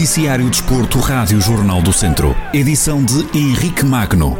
[0.00, 2.34] Noticiário Desporto, Rádio Jornal do Centro.
[2.54, 4.34] Edição de Henrique Magno.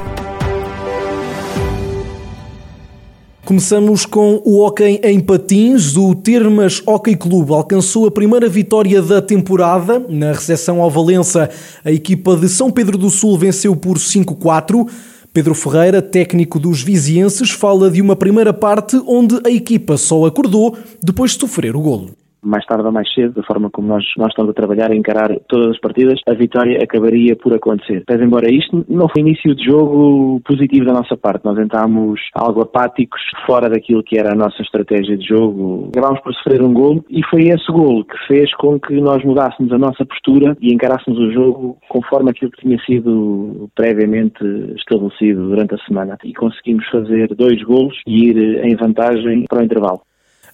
[3.45, 5.99] Começamos com o hóquei em patins.
[5.99, 10.03] O Termas Hockey Clube alcançou a primeira vitória da temporada.
[10.09, 11.51] Na recepção ao Valença,
[11.85, 14.89] a equipa de São Pedro do Sul venceu por 5-4.
[15.31, 20.75] Pedro Ferreira, técnico dos vizienses, fala de uma primeira parte onde a equipa só acordou
[21.03, 24.29] depois de sofrer o golo mais tarde ou mais cedo, da forma como nós, nós
[24.29, 28.05] estamos a trabalhar, a encarar todas as partidas, a vitória acabaria por acontecer.
[28.09, 32.63] Mas embora isto não foi início de jogo positivo da nossa parte, nós entramos algo
[32.63, 35.89] apáticos, fora daquilo que era a nossa estratégia de jogo.
[35.93, 39.73] Acabámos por sofrer um golo e foi esse golo que fez com que nós mudássemos
[39.73, 44.45] a nossa postura e encarássemos o jogo conforme aquilo que tinha sido previamente
[44.77, 46.19] estabelecido durante a semana.
[46.25, 50.01] E conseguimos fazer dois golos e ir em vantagem para o intervalo.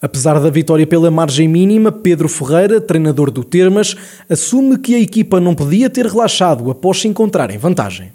[0.06, 3.96] Apesar da vitória pela margem mínima, Pedro Ferreira, treinador do Termas,
[4.30, 8.12] assume que a equipa não podia ter relaxado após se encontrar em vantagem.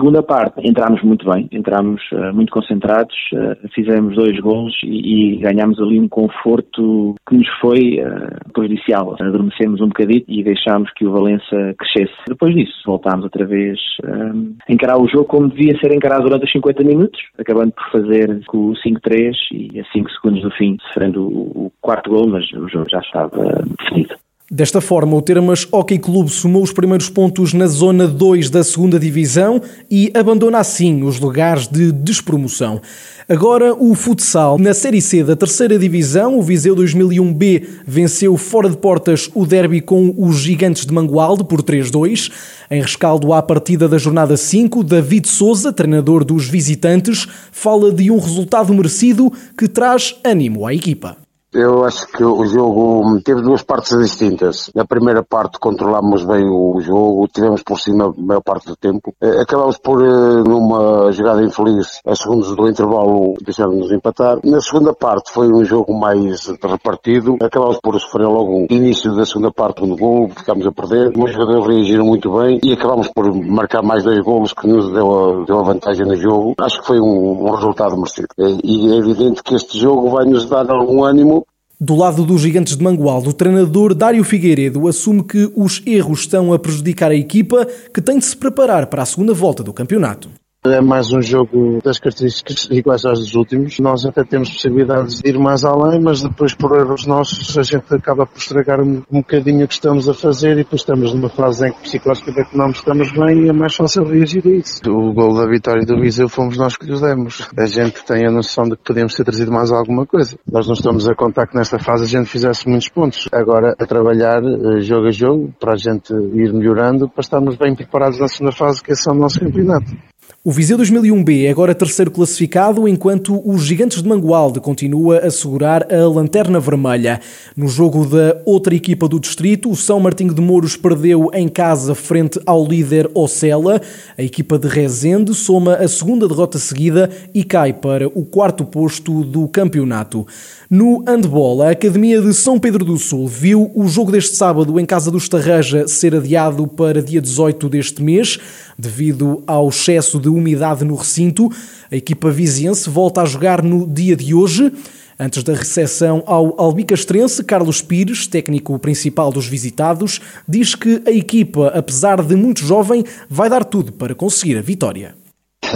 [0.00, 5.36] Segunda parte, entramos muito bem, entramos uh, muito concentrados, uh, fizemos dois gols e, e
[5.36, 9.14] ganhámos ali um conforto que nos foi uh, prejudicial.
[9.20, 12.16] Adormecemos um bocadinho e deixámos que o Valença crescesse.
[12.26, 16.52] Depois disso, voltámos outra vez a encarar o jogo como devia ser encarado durante os
[16.52, 21.28] 50 minutos, acabando por fazer com o 5-3 e a 5 segundos do fim, sofrendo
[21.28, 24.14] o, o quarto gol, mas o jogo já estava definido.
[24.52, 28.98] Desta forma, o Termas Hockey Clube somou os primeiros pontos na zona 2 da segunda
[28.98, 32.80] divisão e abandona assim os lugares de despromoção.
[33.28, 34.58] Agora, o futsal.
[34.58, 39.80] Na Série C da terceira divisão, o Viseu 2001B venceu fora de portas o derby
[39.80, 42.32] com os Gigantes de Mangualde por 3-2.
[42.72, 48.18] Em rescaldo à partida da jornada 5, David Souza, treinador dos visitantes, fala de um
[48.18, 51.16] resultado merecido que traz ânimo à equipa.
[51.52, 54.70] Eu acho que o jogo teve duas partes distintas.
[54.72, 59.12] Na primeira parte controlámos bem o jogo, tivemos por cima a maior parte do tempo.
[59.20, 64.38] Eh, acabámos por, eh, numa jogada infeliz, a segundos do intervalo, deixar-nos empatar.
[64.44, 67.36] Na segunda parte foi um jogo mais repartido.
[67.42, 71.12] Acabámos por sofrer logo o início da segunda parte um gol, ficámos a perder.
[71.18, 75.40] Os jogadores reagiram muito bem e acabámos por marcar mais dois golos que nos deu
[75.40, 76.54] a, deu a vantagem no jogo.
[76.60, 78.28] Acho que foi um, um resultado merecido.
[78.38, 81.39] Eh, e é evidente que este jogo vai nos dar algum ânimo
[81.80, 86.52] do lado dos gigantes de Mangualdo, o treinador Dário Figueiredo assume que os erros estão
[86.52, 90.28] a prejudicar a equipa que tem de se preparar para a segunda volta do campeonato.
[90.62, 93.78] É mais um jogo das características iguais às dos últimos.
[93.78, 97.94] Nós até temos possibilidades de ir mais além, mas depois por erros nossos a gente
[97.94, 101.30] acaba por estragar um, um bocadinho o que estamos a fazer e depois estamos numa
[101.30, 104.82] fase em que psicologicamente não estamos bem e é mais fácil reagir a isso.
[104.86, 107.48] O gol da vitória do Viseu fomos nós que lhes demos.
[107.56, 110.38] A gente tem a noção de que podemos ter trazido mais alguma coisa.
[110.46, 113.30] Nós não estamos a contar que nesta fase a gente fizesse muitos pontos.
[113.32, 117.74] Agora a trabalhar eh, jogo a jogo para a gente ir melhorando para estarmos bem
[117.74, 120.09] preparados na segunda fase que é o nosso campeonato.
[120.42, 125.92] O Viseu 2001B é agora terceiro classificado, enquanto os Gigantes de Mangualde continua a segurar
[125.92, 127.20] a lanterna vermelha.
[127.54, 131.94] No jogo da outra equipa do distrito, o São Martinho de Mouros perdeu em casa
[131.94, 133.82] frente ao líder Ocela.
[134.16, 139.22] A equipa de Rezende soma a segunda derrota seguida e cai para o quarto posto
[139.22, 140.26] do campeonato.
[140.70, 144.86] No handball, a Academia de São Pedro do Sul viu o jogo deste sábado em
[144.86, 148.38] casa do Estarraja ser adiado para dia 18 deste mês,
[148.78, 151.50] devido ao excesso de umidade no recinto.
[151.90, 154.72] A equipa viziense volta a jogar no dia de hoje.
[155.18, 161.68] Antes da recepção ao albicastrense, Carlos Pires, técnico principal dos visitados, diz que a equipa,
[161.74, 165.19] apesar de muito jovem, vai dar tudo para conseguir a vitória.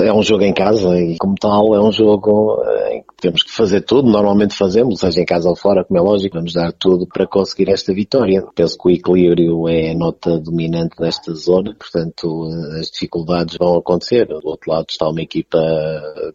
[0.02, 3.42] É um jogo em casa e, como tal, é um jogo eh, em que temos
[3.42, 6.72] que fazer tudo, normalmente fazemos, seja em casa ou fora, como é lógico, vamos dar
[6.72, 8.44] tudo para conseguir esta vitória.
[8.54, 13.76] Penso que o equilíbrio é a nota dominante desta zona, portanto, eh, as dificuldades vão
[13.76, 14.26] acontecer.
[14.26, 15.58] Do outro lado está uma equipa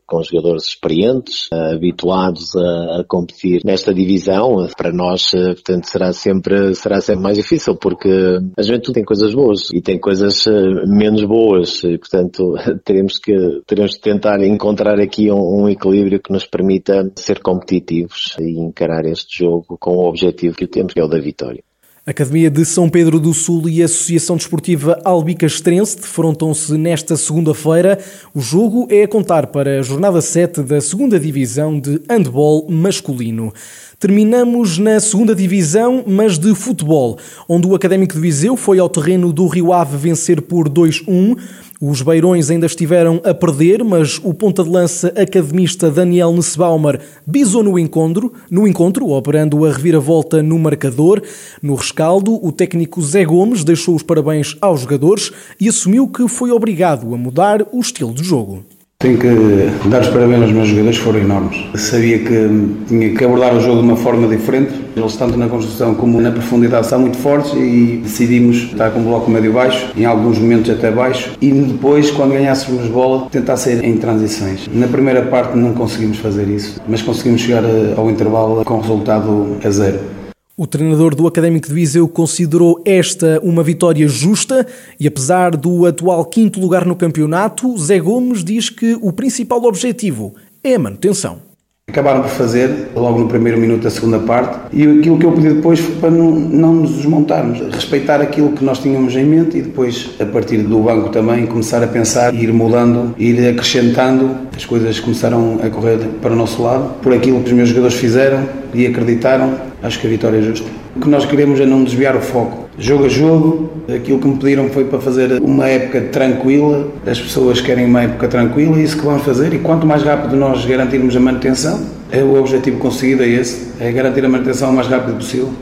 [0.06, 4.68] com jogadores experientes, eh, habituados a, a competir nesta divisão.
[4.78, 8.10] Para nós, portanto, será sempre, será sempre mais difícil, porque
[8.58, 10.46] a juventude tem coisas boas e tem coisas
[10.88, 12.54] menos boas, e, portanto,
[12.86, 18.36] teremos que teremos que tentar encontrar aqui um, um, equilíbrio que nos permita ser competitivos
[18.40, 21.64] e encarar este jogo com o objetivo que temos, que é o da vitória.
[22.10, 28.00] Academia de São Pedro do Sul e a Associação Desportiva Albicastrense defrontam-se nesta segunda-feira.
[28.34, 33.54] O jogo é a contar para a jornada 7 da segunda divisão de handball masculino.
[34.00, 39.32] Terminamos na segunda divisão, mas de futebol, onde o Académico de Viseu foi ao terreno
[39.32, 41.38] do Rio Ave vencer por 2-1.
[41.82, 47.64] Os Beirões ainda estiveram a perder, mas o ponta de lança academista Daniel Nussbaumer bisou
[47.64, 51.24] no encontro, no encontro, operando a reviravolta no marcador.
[51.62, 56.52] No rescaldo, o técnico Zé Gomes deixou os parabéns aos jogadores e assumiu que foi
[56.52, 58.62] obrigado a mudar o estilo de jogo.
[59.02, 61.58] Tenho que dar os parabéns aos meus jogadores, foram enormes.
[61.76, 62.50] Sabia que
[62.86, 64.74] tinha que abordar o jogo de uma forma diferente.
[64.94, 69.04] Eles, tanto na construção como na profundidade, são muito fortes e decidimos estar com um
[69.06, 73.96] bloco médio-baixo, em alguns momentos até baixo, e depois, quando ganhássemos bola, tentar sair em
[73.96, 74.68] transições.
[74.70, 77.64] Na primeira parte não conseguimos fazer isso, mas conseguimos chegar
[77.96, 80.20] ao intervalo com resultado a zero.
[80.62, 84.68] O treinador do Académico de Viseu considerou esta uma vitória justa
[85.00, 90.36] e, apesar do atual quinto lugar no campeonato, Zé Gomes diz que o principal objetivo
[90.62, 91.49] é a manutenção.
[91.90, 95.50] Acabaram por fazer, logo no primeiro minuto da segunda parte, e aquilo que eu pedi
[95.50, 99.62] depois foi para não, não nos desmontarmos, respeitar aquilo que nós tínhamos em mente e
[99.64, 104.30] depois, a partir do banco também, começar a pensar, ir mudando, ir acrescentando.
[104.56, 107.98] As coisas começaram a correr para o nosso lado, por aquilo que os meus jogadores
[107.98, 110.68] fizeram e acreditaram, acho que a vitória é justa.
[110.96, 113.70] O que nós queremos é não desviar o foco jogo a jogo.
[113.94, 116.88] Aquilo que me pediram foi para fazer uma época tranquila.
[117.06, 119.54] As pessoas querem uma época tranquila e isso que vamos fazer.
[119.54, 121.80] E quanto mais rápido nós garantirmos a manutenção,
[122.12, 125.54] é o objetivo conseguido, é esse: é garantir a manutenção o mais rápido possível.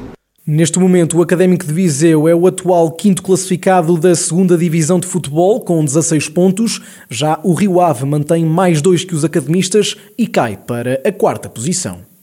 [0.49, 5.05] Neste momento, o Académico de Viseu é o atual quinto classificado da segunda Divisão de
[5.05, 6.81] Futebol, com 16 pontos.
[7.09, 11.49] Já o Rio Ave mantém mais dois que os academistas e cai para a quarta
[11.49, 12.16] posição.